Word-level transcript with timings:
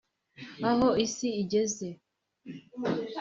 Aho 0.69 0.87
isi 1.05 1.29
igeze 1.41 1.87